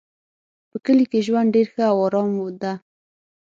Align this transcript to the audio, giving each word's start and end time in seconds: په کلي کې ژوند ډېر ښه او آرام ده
په 0.69 0.77
کلي 0.85 1.05
کې 1.11 1.19
ژوند 1.27 1.53
ډېر 1.55 1.67
ښه 1.73 1.83
او 1.91 1.97
آرام 2.05 2.29
ده 2.61 2.71